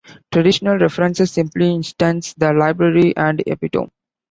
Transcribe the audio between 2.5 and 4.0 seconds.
"Library and Epitome".